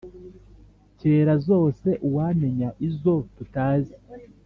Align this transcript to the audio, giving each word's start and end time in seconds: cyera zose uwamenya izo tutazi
cyera 0.97 1.33
zose 1.47 1.87
uwamenya 2.07 2.69
izo 2.87 3.15
tutazi 3.35 3.95